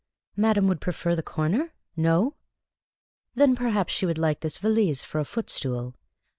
Madame 0.35 0.67
would 0.67 0.81
prefer 0.81 1.15
the 1.15 1.21
corner? 1.21 1.73
No? 1.95 2.33
Then 3.35 3.55
perhaps 3.55 3.93
she 3.93 4.07
would 4.07 4.17
like 4.17 4.39
this 4.39 4.57
valise 4.57 5.03
for 5.03 5.19
a 5.19 5.23
footstool 5.25 5.93